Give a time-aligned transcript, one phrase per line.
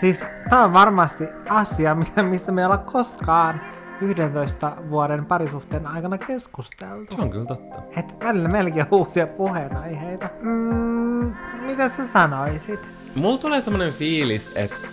[0.00, 3.60] Siis tämä on varmasti asia, mitä- mistä me ei olla koskaan
[4.00, 7.16] 11 vuoden parisuhteen aikana keskusteltu.
[7.16, 7.76] Se on kyllä totta.
[7.96, 10.28] Et välillä melkein on uusia puheenaiheita.
[10.42, 11.34] Mm,
[11.66, 12.80] mitä sä sanoisit?
[13.14, 14.88] Mulla tulee semmonen fiilis, että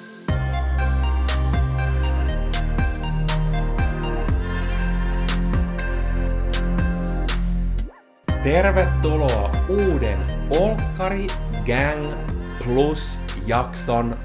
[8.44, 10.20] Tervetuloa uuden
[10.60, 11.28] Olkkari
[11.66, 12.14] Gang
[12.64, 14.16] Plus jakson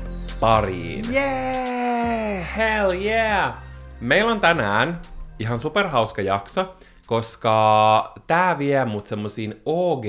[0.40, 1.04] pariin.
[1.14, 2.46] Jee!
[2.56, 3.54] Hell yeah!
[4.00, 4.98] Meillä on tänään
[5.38, 6.74] ihan superhauska jakso,
[7.06, 10.04] koska tää vie mut semmosiin OG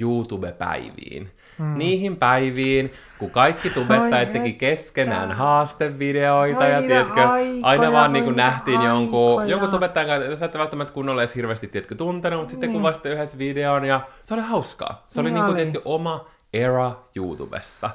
[0.00, 1.30] YouTube-päiviin.
[1.58, 1.78] Mm.
[1.78, 8.24] Niihin päiviin, kun kaikki tubettajat teki keskenään haastevideoita Oi ja tiedätkö, aikoja, aina vaan niin
[8.24, 9.48] kuin nähtiin jonkun, aikoja.
[9.48, 13.38] jonkun tubettajan kanssa, sä ette välttämättä kunnolla edes hirveästi tiedätkö, tuntenut, mutta sitten kuvasitte yhdessä
[13.38, 15.04] videon ja se oli hauskaa.
[15.06, 17.90] Se oli Niin niin kuin, tiedätkö, oma era YouTubessa.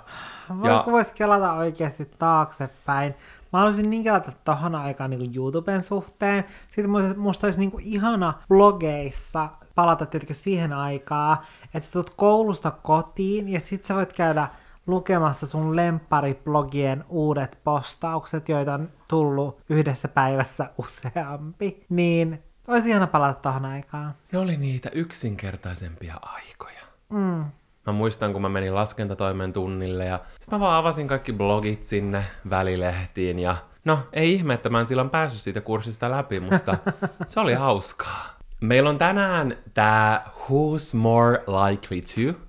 [0.50, 3.16] Voiko vois kelata oikeasti taaksepäin?
[3.54, 6.46] Mä haluaisin niin kelata tohon aikaan niin YouTuben suhteen.
[6.68, 11.38] Sitten mu- musta olisi niin kuin ihana blogeissa palata tietenkin siihen aikaan,
[11.74, 14.48] että sä tulet koulusta kotiin ja sit sä voit käydä
[14.88, 21.86] lukemassa sun lemppariblogien uudet postaukset, joita on tullut yhdessä päivässä useampi.
[21.90, 24.14] Niin olisi ihana palata tohon aikaan.
[24.32, 26.82] Ne oli niitä yksinkertaisempia aikoja.
[27.10, 27.46] Mm.
[27.88, 32.24] Mä muistan, kun mä menin laskentatoimen tunnille ja sitten mä vaan avasin kaikki blogit sinne
[32.50, 36.78] välilehtiin ja no, ei ihme, että mä en silloin päässyt siitä kurssista läpi, mutta
[37.28, 38.38] se oli hauskaa.
[38.62, 42.40] Meillä on tänään tää Who's More Likely To,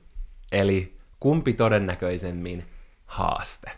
[0.52, 2.64] eli kumpi todennäköisemmin
[3.06, 3.70] haaste.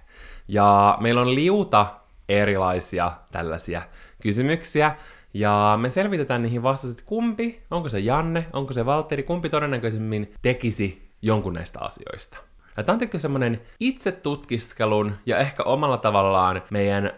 [0.49, 1.87] Ja meillä on liuta
[2.29, 3.83] erilaisia tällaisia
[4.23, 4.97] kysymyksiä,
[5.35, 10.35] ja me selvitetään niihin vastaukset, että kumpi, onko se Janne, onko se Valtteri, kumpi todennäköisemmin
[10.43, 12.37] tekisi jonkun näistä asioista.
[12.77, 17.13] Ja tämä on tietenkin semmoinen itse tutkiskelun ja ehkä omalla tavallaan meidän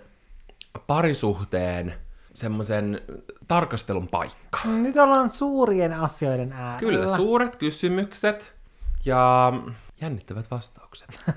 [0.86, 1.94] parisuhteen
[2.34, 3.00] semmoisen
[3.48, 4.58] tarkastelun paikka.
[4.64, 6.78] Nyt ollaan suurien asioiden äärellä.
[6.78, 8.52] Kyllä, suuret kysymykset
[9.04, 9.52] ja
[10.00, 11.08] jännittävät vastaukset.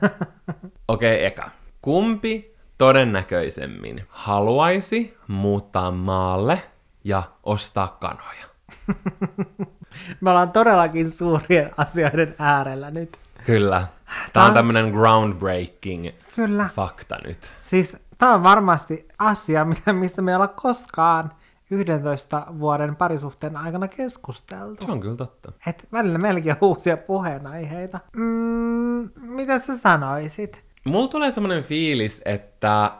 [0.87, 1.49] Okei, okay, eka.
[1.81, 6.63] Kumpi todennäköisemmin haluaisi muuttaa maalle
[7.03, 8.45] ja ostaa kanoja?
[10.21, 13.17] Me ollaan todellakin suurien asioiden äärellä nyt.
[13.45, 13.87] Kyllä.
[14.33, 16.69] Tämä on tämmönen groundbreaking Kyllä.
[16.75, 17.51] fakta nyt.
[17.63, 21.31] Siis tämä on varmasti asia, mitä, mistä me ei olla koskaan
[21.71, 24.85] 11 vuoden parisuhteen aikana keskusteltu.
[24.85, 25.51] Se on kyllä totta.
[25.67, 27.99] Et välillä melkein uusia puheenaiheita.
[28.15, 30.63] Mm, mitä sä sanoisit?
[30.85, 32.91] Mulla tulee semmoinen fiilis, että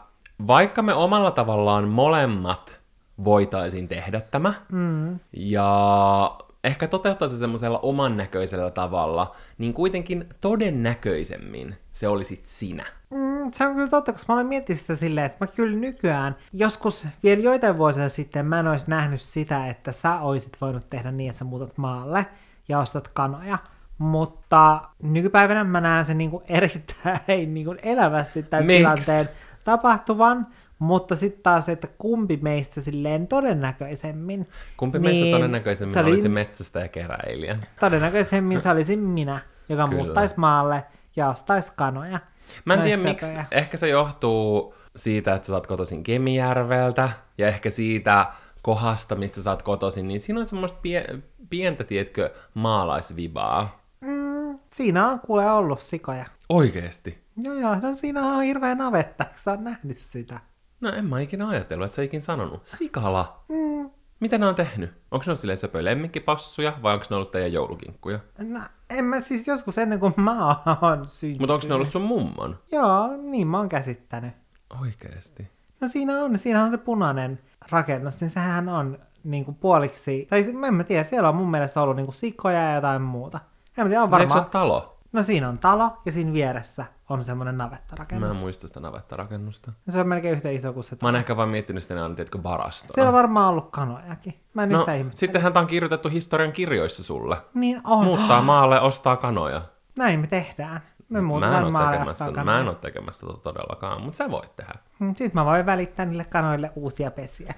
[0.46, 2.80] vaikka me omalla tavallaan molemmat
[3.24, 5.18] voitaisiin tehdä tämä, mm.
[5.32, 12.84] ja ehkä toteuttaa se semmoisella oman näköisellä tavalla, niin kuitenkin todennäköisemmin se olisit sinä.
[13.10, 16.36] Mm, se on kyllä totta, koska mä olen miettinyt sitä silleen, että mä kyllä nykyään,
[16.52, 21.12] joskus vielä joitain vuosia sitten mä en olisi nähnyt sitä, että sä oisit voinut tehdä
[21.12, 22.26] niin, että sä muutat maalle
[22.68, 23.58] ja ostat kanoja.
[23.98, 28.78] Mutta nykypäivänä mä näen sen niinku erittäin niinku elävästi tämän Miksi?
[28.78, 29.28] tilanteen
[29.64, 30.46] tapahtuvan,
[30.82, 34.48] mutta sitten taas, että kumpi meistä silleen todennäköisemmin.
[34.76, 37.58] Kumpi niin, meistä todennäköisemmin se oli- olisi metsästä ja keräilijä?
[37.80, 39.96] Todennäköisemmin se olisin minä, joka Kyllä.
[40.02, 40.84] muuttaisi maalle
[41.16, 42.18] ja ostaisi kanoja.
[42.64, 47.70] Mä en tiedä miksi, ehkä se johtuu siitä, että sä oot kotoisin Kemijärveltä, ja ehkä
[47.70, 48.26] siitä
[48.62, 51.18] kohdasta, mistä sä oot kotoisin, niin siinä on semmoista pie-
[51.50, 53.80] pientä, tiedätkö, maalaisvibaa.
[54.00, 56.24] Mm, siinä on kuule ollut sikoja.
[56.48, 57.22] Oikeesti.
[57.36, 60.40] Joo, joo, no siinä on hirveä navetta, sä oot nähnyt sitä?
[60.82, 62.66] No en mä ikinä ajatellut, että sä ikin sanonut.
[62.66, 63.44] Sikala.
[63.48, 64.90] Mm, Mitä ne on tehnyt?
[65.10, 68.18] Onko ne ollut silleen söpö lemmikkipassuja vai onko ne ollut teidän joulukinkkuja?
[68.38, 68.60] no,
[68.90, 71.40] en mä siis joskus ennen kuin mä oon syntynyt.
[71.40, 72.58] Mutta onko ne ollut sun mummon?
[72.72, 74.32] Joo, niin mä oon käsittänyt.
[74.80, 75.50] Oikeesti.
[75.80, 77.38] No siinä on, siinä on se punainen
[77.70, 81.82] rakennus, niin sehän on niin kuin puoliksi, tai en mä tiedä, siellä on mun mielestä
[81.82, 83.40] ollut niin kuin sikoja ja jotain muuta.
[83.78, 84.22] En mä tiedä, on Varmaan...
[84.22, 84.72] Eikö se varmaan.
[84.72, 84.98] ole talo?
[85.12, 88.30] No siinä on talo ja siinä vieressä on semmoinen Mä navettarakennus.
[88.30, 89.72] en muista sitä navettarakennusta.
[89.88, 92.16] Se on melkein yhtä iso kuin se Mä oon ehkä vaan miettinyt sitä, ne on
[92.16, 92.94] tiedätkö, barastoa.
[92.94, 94.40] Siellä on varmaan ollut kanojakin.
[94.54, 95.18] Mä en No, yhtään ihmettä.
[95.18, 97.36] sittenhän tää on kirjoitettu historian kirjoissa sulle.
[97.54, 98.04] Niin on.
[98.04, 99.62] Muuttaa maalle, ostaa kanoja.
[99.96, 100.80] Näin me tehdään.
[101.08, 104.72] Me Mä en maalle tekemässä, mä en oo tekemässä tota todellakaan, mutta sä voit tehdä.
[104.98, 107.54] Sitten mä voin välittää niille kanoille uusia pesiä.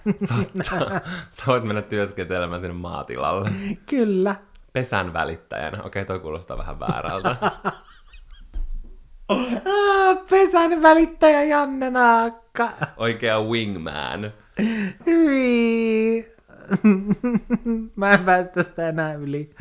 [1.31, 3.51] sä voit mennä työskentelemään sinne maatilalle.
[3.91, 4.35] Kyllä.
[4.75, 5.82] Pesän välittäjänä.
[5.82, 7.37] Okei, toi kuulostaa vähän väärältä.
[9.29, 12.69] Ah, pesän välittäjä Janne Naakka.
[12.97, 14.32] Oikea wingman.
[15.06, 16.35] Hyi.
[17.97, 19.55] Mä en päästä sitä enää yli.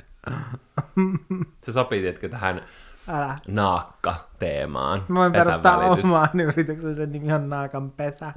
[1.61, 2.61] Se sopii, tiedätkö, tähän
[3.07, 3.35] Älä.
[3.47, 5.03] naakka-teemaan.
[5.07, 6.05] Mä voin perustaa välitys.
[6.05, 8.33] omaan yrityksen, sen nimi on Naakan pesä.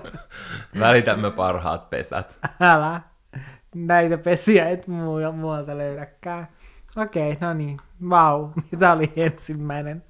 [0.80, 2.38] Välitämme parhaat pesät.
[2.60, 3.00] Älä.
[3.74, 6.48] Näitä pesiä et muu- muualta löydäkään.
[6.96, 7.76] Okei, no niin.
[8.10, 10.02] Vau, mitä oli ensimmäinen?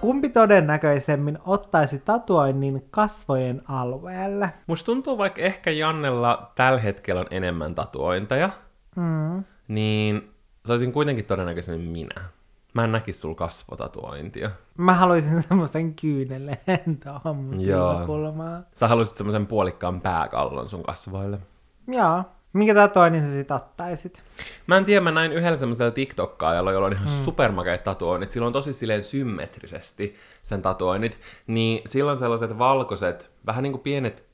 [0.00, 4.50] Kumpi todennäköisemmin ottaisi tatuoinnin kasvojen alueelle?
[4.66, 8.50] Musta tuntuu, vaikka ehkä Jannella tällä hetkellä on enemmän tatuointeja,
[8.96, 9.44] Mm.
[9.68, 10.30] niin
[10.64, 12.14] se olisin kuitenkin todennäköisemmin minä.
[12.74, 14.50] Mä en näkisi sulla kasvotatuointia.
[14.78, 16.58] Mä haluaisin semmoisen kyynelen
[17.04, 18.66] tuohon silmäkulmaan.
[18.74, 21.38] Sä haluaisit semmoisen puolikkaan pääkallon sun kasvoille.
[21.88, 22.22] Joo.
[22.52, 24.22] Minkä tatuoinnin sä sit ottaisit?
[24.66, 27.24] Mä en tiedä, mä näin yhdellä semmoisella TikTokkaajalla, jolla on ihan mm.
[27.24, 28.30] supermakeet tatuoinnit.
[28.30, 31.18] Sillä on tosi silleen symmetrisesti sen tatuoinnit.
[31.46, 34.24] Niin sillä on sellaiset valkoiset, vähän niin kuin pienet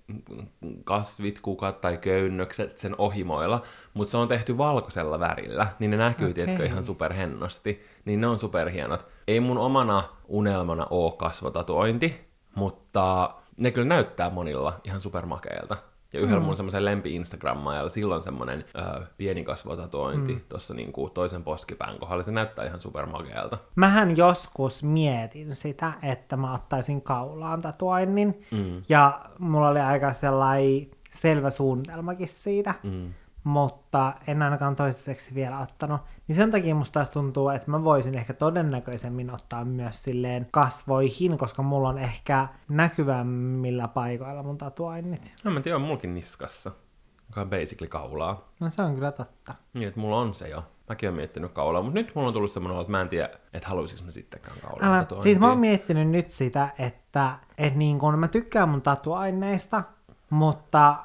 [0.84, 3.62] kasvit, kukat tai köynnökset sen ohimoilla,
[3.94, 6.34] mutta se on tehty valkoisella värillä, niin ne näkyy, okay.
[6.34, 7.84] tiedätkö, ihan superhennosti.
[8.04, 9.06] Niin ne on superhienot.
[9.28, 15.76] Ei mun omana unelmana oo kasvotatuointi, mutta ne kyllä näyttää monilla ihan supermakeilta.
[16.12, 16.46] Ja yhdellä mm.
[16.46, 20.40] mun semmoisen lempi Instagrammaajalla silloin semmoinen ö, pieni kasvotatuointi mm.
[20.48, 22.22] tuossa niinku toisen poskipään kohdalla.
[22.22, 23.58] Se näyttää ihan supermakeelta.
[23.76, 28.46] Mähän joskus mietin sitä, että mä ottaisin kaulaan tatuoinnin.
[28.50, 28.82] Mm.
[28.88, 32.74] Ja mulla oli aika sellainen selvä suunnitelmakin siitä.
[32.82, 33.14] Mm.
[33.44, 36.00] Mutta en ainakaan toistaiseksi vielä ottanut.
[36.28, 41.38] Niin sen takia musta taas tuntuu, että mä voisin ehkä todennäköisemmin ottaa myös silleen kasvoihin,
[41.38, 45.34] koska mulla on ehkä näkyvämmillä paikoilla mun tatuoinnit.
[45.44, 46.70] No mä tiedän, on mulkin niskassa,
[47.28, 48.48] joka on basically kaulaa.
[48.60, 49.54] No se on kyllä totta.
[49.74, 50.64] Niin, että mulla on se jo.
[50.88, 53.68] Mäkin oon miettinyt kaulaa, mutta nyt mulla on tullut semmoinen että mä en tiedä, että
[53.68, 58.18] haluaisinko mä sittenkään kaulaa Älä, siis mä oon miettinyt nyt sitä, että et niin kun
[58.18, 59.82] mä tykkään mun tatuaineista,
[60.30, 60.96] mutta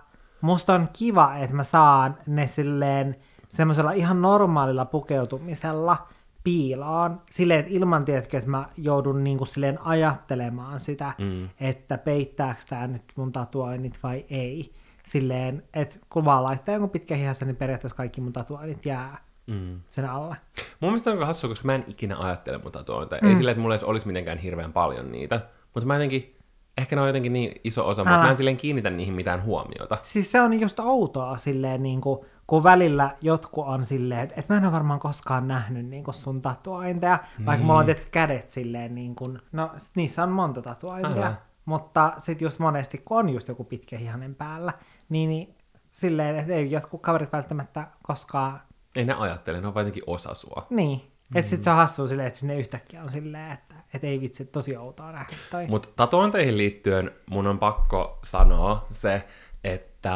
[0.45, 3.15] musta on kiva, että mä saan ne silleen
[3.49, 6.07] semmoisella ihan normaalilla pukeutumisella
[6.43, 7.21] piiloon.
[7.31, 11.49] Silleen, että ilman, tiedätkö, että mä joudun niin kuin silleen ajattelemaan sitä, Mm.
[11.59, 14.71] että peittääkö tää nyt mun tatuoinnit vai ei.
[15.05, 19.79] Silleen, että kun vaan laittaa jonkun pitkä hihassa, niin periaatteessa kaikki mun tatuoinnit jää Mm.
[19.89, 20.35] sen alle.
[20.79, 23.21] Mun mielestä on aika hassua, koska mä en ikinä ajattele mun tatuointeja.
[23.21, 23.29] Mm.
[23.29, 25.41] Ei silleen, että mulla edes olisi mitenkään hirveän paljon niitä.
[25.73, 26.34] Mutta mä jotenkin,
[26.77, 28.23] ehkä ne on jotenkin niin iso osa, mutta Älä.
[28.23, 29.97] mä en silleen kiinnitä niihin mitään huomiota.
[30.01, 34.57] Siis se on just outoa silleen, niin kuin, kun välillä jotkut on silleen, että, mä
[34.57, 37.45] en ole varmaan koskaan nähnyt niin kuin sun tatuointeja, niin.
[37.45, 41.35] vaikka mulla on tietysti kädet silleen, niin kuin, no niissä on monta tatuointia, Älä.
[41.65, 44.73] mutta sitten just monesti, kun on just joku pitkä hihanen päällä,
[45.09, 45.55] niin, niin
[45.91, 48.61] silleen, että ei jotkut kaverit välttämättä koskaan,
[48.95, 50.67] Ei ne ajattele, ne on jotenkin osa sua.
[50.69, 51.01] niin.
[51.29, 51.37] Mm.
[51.37, 54.45] Että sit se on hassua silleen, että sinne yhtäkkiä on silleen, että, että ei vitsi,
[54.45, 55.67] tosi outoa nähdä toi.
[55.67, 59.23] Mutta tatuointeihin liittyen mun on pakko sanoa se,
[59.63, 60.11] että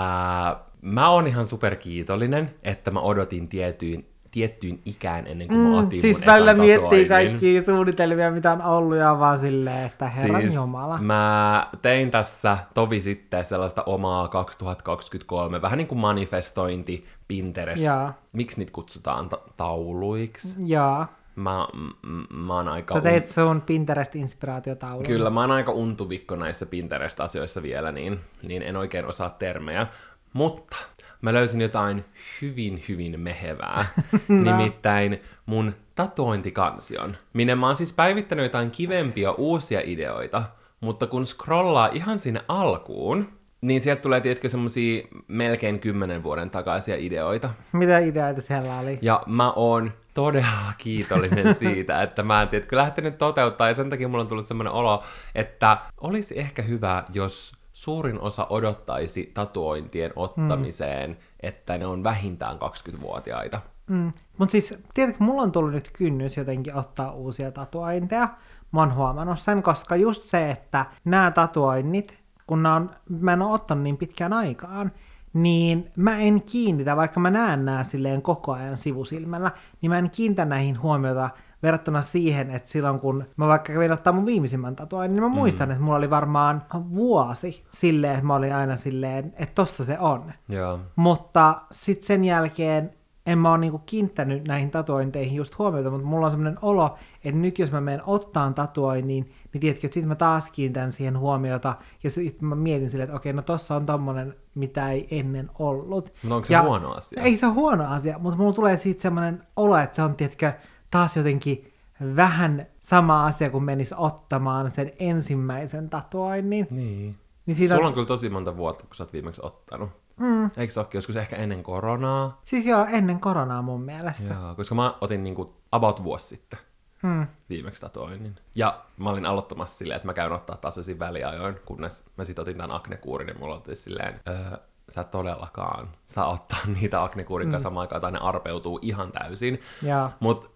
[0.81, 6.19] mä oon ihan superkiitollinen, että mä odotin tiettyyn, tiettyyn ikään ennen kuin mä otin siis
[6.19, 10.97] mun välillä miettii kaikkia suunnitelmia, mitä on ollut, ja vaan silleen, että herran siis, Jumala.
[10.97, 17.83] Mä tein tässä tovi sitten sellaista omaa 2023, vähän niin kuin manifestointi Pinterest.
[17.83, 18.13] Jaa.
[18.33, 20.55] Miksi niitä kutsutaan ta- tauluiksi?
[20.65, 21.05] Joo.
[21.35, 21.67] Mä,
[22.03, 22.93] m- mä oon aika...
[22.93, 25.03] Sä teit sun Pinterest-inspiraatiotaulun.
[25.05, 29.87] Kyllä, mä oon aika untuvikko näissä Pinterest-asioissa vielä, niin, niin en oikein osaa termejä.
[30.33, 30.77] Mutta
[31.21, 32.05] mä löysin jotain
[32.41, 33.85] hyvin, hyvin mehevää.
[34.27, 40.43] Nimittäin mun tatuointikansion, minne mä oon siis päivittänyt jotain kivempia uusia ideoita,
[40.79, 43.27] mutta kun scrollaa ihan sinne alkuun,
[43.61, 47.49] niin sieltä tulee, tiedätkö, semmosia melkein kymmenen vuoden takaisia ideoita.
[47.71, 48.99] Mitä ideoita siellä oli?
[49.01, 54.07] Ja mä oon todella kiitollinen siitä, että mä en tiedätkö, lähtenyt toteuttaa, ja sen takia
[54.07, 55.03] mulla on tullut semmoinen olo,
[55.35, 61.15] että olisi ehkä hyvä, jos suurin osa odottaisi tatuointien ottamiseen, mm.
[61.39, 63.61] että ne on vähintään 20-vuotiaita.
[63.87, 64.11] Mm.
[64.37, 68.29] Mutta siis, tiedätkö, mulla on tullut nyt kynnys jotenkin ottaa uusia tatuointeja.
[68.71, 72.17] Mä oon huomannut sen, koska just se, että nämä tatuoinnit,
[72.47, 74.91] kun on, mä en ole ottanut niin pitkään aikaan,
[75.33, 80.09] niin mä en kiinnitä, vaikka mä näen nämä silleen koko ajan sivusilmällä, niin mä en
[80.09, 81.29] kiinnitä näihin huomiota
[81.63, 85.67] verrattuna siihen, että silloin kun mä vaikka kävin ottaa mun viimeisimmän tatuoinnin, niin mä muistan,
[85.67, 85.71] mm.
[85.71, 86.63] että mulla oli varmaan
[86.95, 90.33] vuosi silleen, että mä olin aina silleen, että tossa se on.
[90.49, 90.79] Joo.
[90.95, 92.93] Mutta sitten sen jälkeen
[93.25, 97.39] en mä ole niinku kiinnittänyt näihin tatuointeihin just huomiota, mutta mulla on semmoinen olo, että
[97.39, 101.75] nyt jos mä menen ottaan tatuoinnin, niin tiedätkö, että sitten mä taas kiinnitän siihen huomiota,
[102.03, 106.13] ja sitten mä mietin silleen, että okei, no tossa on tommonen, mitä ei ennen ollut.
[106.23, 107.21] Mutta onko se ja huono asia?
[107.23, 110.53] Ei se huono asia, mutta mulla tulee siitä semmoinen olo, että se on, tiedätkö,
[110.91, 111.73] taas jotenkin
[112.15, 116.67] vähän sama asia, kun menis ottamaan sen ensimmäisen tatuoinnin.
[116.71, 117.17] Niin.
[117.45, 119.89] Niin siitä Sulla on kyllä tosi monta vuotta, kun sä oot viimeksi ottanut.
[120.19, 120.49] Mm.
[120.57, 122.41] Eikö se olekin joskus ehkä ennen koronaa?
[122.45, 124.33] Siis joo, ennen koronaa mun mielestä.
[124.33, 126.59] Joo, koska mä otin niinku about vuosi sitten
[127.03, 127.27] Mm.
[127.49, 128.35] viimeksi tatuoinnin.
[128.55, 132.57] Ja mä olin aloittamassa silleen, että mä käyn ottaa tasaisin väliajoin, kunnes mä sit otin
[132.57, 134.57] tämän aknekuurin, niin mulla oli silleen, öö,
[134.89, 139.61] sä todellakaan saa ottaa niitä aknekuurin kanssa samaan aikaan, tai ne arpeutuu ihan täysin.
[139.81, 140.09] Joo.
[140.19, 140.51] Mut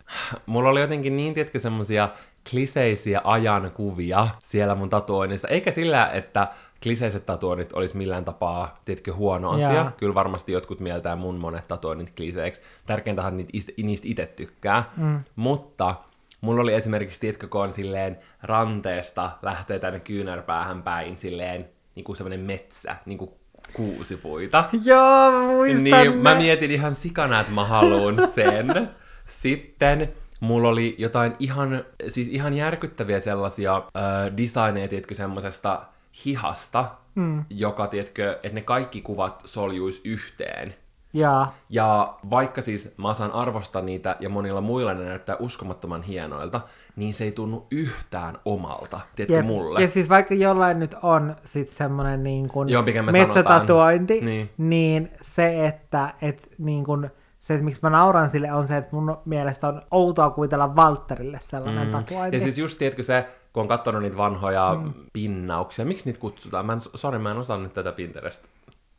[0.45, 2.09] mulla oli jotenkin niin, tietkö, semmosia
[2.49, 5.47] kliseisiä ajankuvia siellä mun tatuoinnissa.
[5.47, 6.47] Eikä sillä, että
[6.83, 9.73] kliseiset tatuoinnit olisi millään tapaa, tiedätkö, huono asia.
[9.73, 9.91] Jaa.
[9.97, 12.61] Kyllä varmasti jotkut mieltää mun monet tatuoinnit kliseiksi.
[12.85, 14.83] Tärkeintähän niitä is- niistä itse tykkää.
[14.97, 15.19] Mm.
[15.35, 15.95] Mutta
[16.41, 22.15] mulla oli esimerkiksi, tiedätkö, kun on silleen ranteesta lähtee tänne kyynärpäähän päin silleen niin kuin
[22.15, 23.31] semmoinen metsä, niin kuin
[23.73, 24.69] kuusipuita.
[24.83, 26.39] Joo, mä muistan Niin, mä ne.
[26.39, 28.89] mietin ihan sikana, että mä haluan sen.
[29.27, 35.85] Sitten mulla oli jotain ihan, siis ihan järkyttäviä sellaisia äh, designeja, tiedätkö, semmosesta
[36.25, 37.45] hihasta, mm.
[37.49, 40.75] joka, tiedätkö, että ne kaikki kuvat soljuis yhteen.
[41.13, 41.47] Joo.
[41.69, 46.61] Ja vaikka siis mä osaan arvostaa niitä ja monilla muilla ne näyttää uskomattoman hienoilta,
[46.95, 49.45] niin se ei tunnu yhtään omalta, tiedätkö, Jep.
[49.45, 49.81] mulle.
[49.81, 54.35] Ja siis vaikka jollain nyt on sit semmonen niin kuin Joo, metsätatuointi, sanotaan.
[54.35, 54.49] niin.
[54.57, 55.11] Niin.
[55.21, 59.17] se, että et niin kuin, se, että miksi mä nauran sille, on se, että mun
[59.25, 61.91] mielestä on outoa kuvitella Valtterille sellainen mm.
[61.91, 62.37] tatuointi.
[62.37, 64.93] Ja siis just tiedätkö se, kun on katsonut niitä vanhoja mm.
[65.13, 66.65] pinnauksia, miksi niitä kutsutaan?
[66.65, 68.43] Mä en, sorry, mä en osaa nyt tätä Pinterest.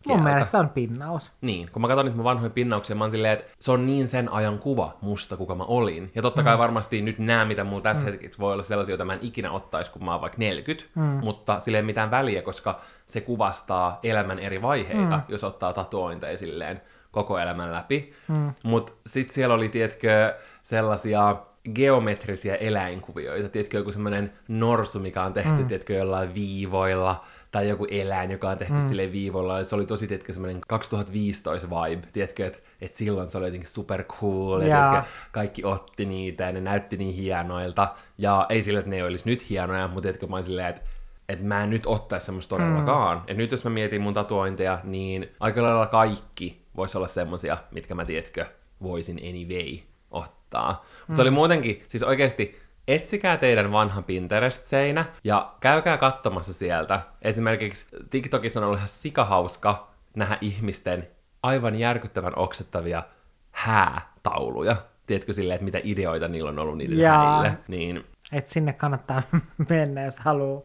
[0.09, 1.33] Mun mielestä se on pinnaus.
[1.41, 4.09] Niin, kun mä katson niitä mun vanhoja pinnauksia, mä oon silleen, että se on niin
[4.09, 6.13] sen ajan kuva musta, kuka mä olin.
[6.15, 8.11] Ja totta kai varmasti nyt nämä, mitä mulla tässä mm.
[8.11, 11.03] hetkessä voi olla sellaisia, joita mä en ikinä ottaisi, kun mä oon vaikka 40, mm.
[11.03, 15.23] mutta sille ei mitään väliä, koska se kuvastaa elämän eri vaiheita, mm.
[15.29, 16.81] jos ottaa tatuointeja silleen
[17.11, 18.13] koko elämän läpi.
[18.29, 18.53] Mm.
[18.63, 21.37] Mutta sit siellä oli, tiedätkö, sellaisia
[21.75, 25.67] geometrisiä eläinkuvioita, tiedätkö, joku semmoinen norsu, mikä on tehty, mm.
[25.67, 28.81] tiedätkö, jollain viivoilla, tai joku eläin, joka on tehty mm.
[28.81, 33.47] sille viivoilla, se oli tosi, tiedätkö, semmoinen 2015 vibe, tiedätkö, että et silloin se oli
[33.47, 38.63] jotenkin super cool, ja tiedätkö, kaikki otti niitä, ja ne näytti niin hienoilta, ja ei
[38.63, 40.81] sillä, että ne ei olisi nyt hienoja, mutta tiedätkö, mä silleen, että
[41.29, 43.19] että mä en nyt ottaisi semmoista todellakaan.
[43.19, 43.25] Mm.
[43.27, 47.95] Et nyt jos mä mietin mun tatuointeja, niin aika lailla kaikki voisi olla semmosia, mitkä
[47.95, 48.47] mä tiedätkö,
[48.83, 49.79] voisin anyway
[50.11, 50.85] ottaa.
[50.99, 51.17] Mutta mm.
[51.17, 57.00] se oli muutenkin, siis oikeasti, etsikää teidän vanha Pinterest-seinä ja käykää katsomassa sieltä.
[57.23, 61.09] Esimerkiksi TikTokissa on ollut ihan sikahauska nähdä ihmisten
[61.43, 63.03] aivan järkyttävän oksettavia
[63.50, 64.76] häätauluja.
[65.07, 67.33] Tiedätkö silleen, että mitä ideoita niillä on ollut niille Jaa.
[67.33, 67.59] häille.
[67.69, 69.23] Niin Et sinne kannattaa
[69.71, 70.62] mennä, jos haluaa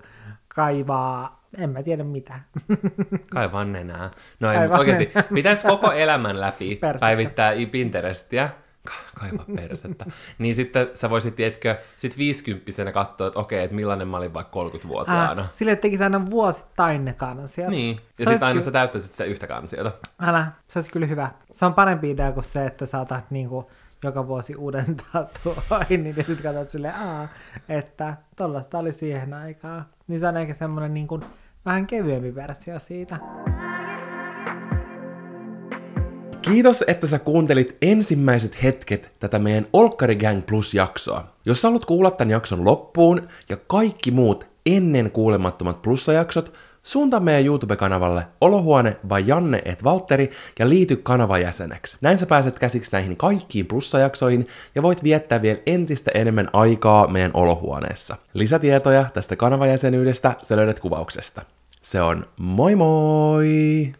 [0.47, 2.39] kaivaa, en mä tiedä mitä.
[3.33, 4.09] Kaivaa nenää.
[4.39, 8.49] No ei, mutta oikeasti, pitäisi koko elämän läpi päivittää Pinterestiä,
[9.19, 10.05] kaivaa persettä,
[10.38, 14.63] niin sitten sä voisit, tiedätkö, sit viisikymppisenä katsoa, että okei, että millainen mä olin vaikka
[14.69, 15.41] 30-vuotiaana.
[15.41, 17.69] Äh, sille tekisi aina vuosittain ne kansiot.
[17.69, 19.91] Niin, ja sitten aina kyllä- sä täyttäisit sitä yhtä kansiota.
[20.22, 21.29] Älä, se olisi kyllä hyvä.
[21.51, 23.72] Se on parempi idea kuin se, että saatat niinku
[24.03, 27.27] joka vuosi uuden tatuoinnin ja sitten katsot silleen, Aa,
[27.69, 29.86] että tollasta oli siihen aikaan.
[30.08, 31.19] Niin se on ehkä semmoinen niinku
[31.65, 33.19] vähän kevyempi versio siitä.
[36.49, 41.27] Kiitos, että sä kuuntelit ensimmäiset hetket tätä meidän Olkkari Gang Plus-jaksoa.
[41.45, 46.53] Jos sä haluat kuulla tämän jakson loppuun ja kaikki muut ennen kuulemattomat plussajaksot,
[46.83, 51.97] suuntaa meidän YouTube-kanavalle Olohuone vai Janne et Valtteri ja liity kanavan jäseneksi.
[52.01, 57.31] Näin sä pääset käsiksi näihin kaikkiin plussajaksoihin ja voit viettää vielä entistä enemmän aikaa meidän
[57.33, 58.15] olohuoneessa.
[58.33, 61.41] Lisätietoja tästä kanavajäsenyydestä sä löydät kuvauksesta.
[61.81, 63.93] Se on moi moi!